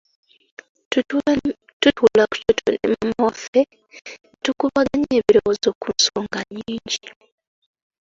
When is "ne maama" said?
2.69-3.21